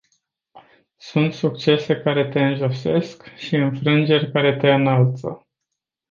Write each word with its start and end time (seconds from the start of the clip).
Sunt 0.97 1.33
succese 1.33 2.01
care 2.01 2.29
te 2.29 2.39
înjosesc 2.45 3.35
și 3.35 3.55
înfrângeri 3.55 4.31
care 4.31 4.57
te 4.57 4.67
înalță. 4.73 5.47